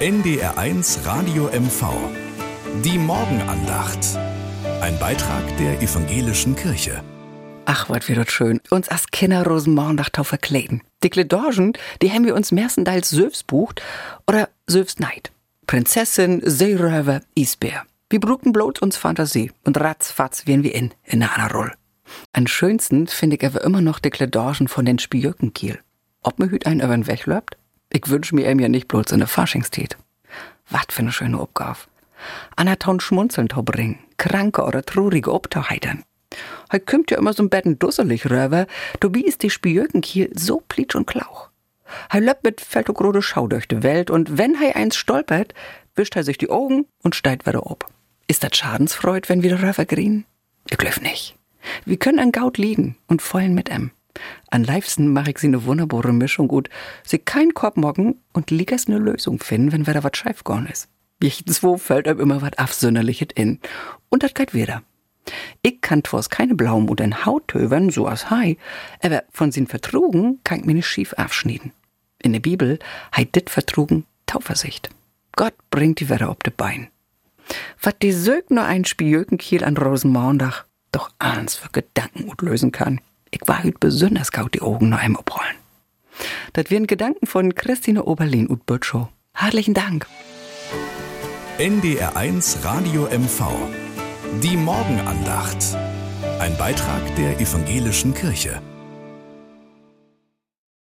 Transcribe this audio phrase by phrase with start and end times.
[0.00, 1.92] NDR1 Radio MV.
[2.82, 3.98] Die Morgenandacht.
[4.80, 7.04] Ein Beitrag der evangelischen Kirche.
[7.66, 8.62] Ach, wat wird das schön.
[8.70, 10.80] Uns als Kinder Rosenmorgendacht tau verkleden.
[11.02, 13.82] Die Kledorgen, die haben wir uns mehrstenteils Söfs bucht
[14.26, 15.32] oder Söfs Neid.
[15.66, 17.82] Prinzessin, Seeröver, Isbär.
[18.08, 21.74] Wir brucken bloß uns Fantasie und ratzfatz wären wir in, in einer Roll.
[22.32, 25.78] Am schönsten finde ich aber immer noch die Kledorgen von den Spiökenkiel.
[26.22, 27.58] Ob mir hüt einen übern Weg läuft?
[27.90, 29.96] Ich wünsch mir ihm ja nicht bloß in der Faschingstät.
[30.68, 31.78] Wat für ne schöne Aufgabe.
[32.56, 36.04] Anna taun schmunzeln bringen, kranke oder traurige Obtauheitern.
[36.72, 38.66] Heu kümmt ja immer so ein Betten dusselig röver,
[39.00, 41.50] dobi ist die Spiökenkiel so plitsch und klauch.
[42.12, 45.54] Hei löppt mit feltogrode Schau durch die Welt und wenn hei eins stolpert,
[45.96, 47.86] wischt er sich die Augen und steigt wieder ob.
[48.28, 50.24] Ist dat Schadensfreud, wenn wir röver grien?
[50.70, 51.36] Ich glaub nicht.
[51.84, 53.90] Wir können an Gaut liegen und vollen mit em.
[54.50, 56.68] An liebsten mach ich sie ne wunderbare Mischung gut,
[57.04, 60.88] sie kein Korb mocken und liegers ne Lösung finden, wenn wieder wat scheif gorn is.
[61.22, 63.60] Jichtenswo fällt einem immer wat afsünderlichet in.
[64.08, 64.82] Und dat geht wieder.
[65.62, 68.56] Ich kann twos keine Blaum und ein Hauttövern, so as hei,
[69.02, 71.72] aber von sin Vertrugen kann ich mir nicht schief abschneiden.
[72.18, 72.78] In der Bibel
[73.14, 74.90] heit dit Vertrugen Tauversicht.
[75.36, 76.88] Gott bringt die Wetter ob de Bein.
[77.80, 83.00] Wat die Sög nur ein Spiökenkiel an Rosenmorndach doch eins für Gedanken gut lösen kann.
[83.30, 85.56] Ich war hüt besonders gaut die Augen noch einmal abrollen.
[86.52, 89.08] Das wären Gedanken von Christine Oberlin und Bötschow.
[89.32, 90.06] Herzlichen Dank.
[91.58, 93.44] NDR1 Radio MV.
[94.42, 95.76] Die Morgenandacht.
[96.38, 98.60] Ein Beitrag der evangelischen Kirche.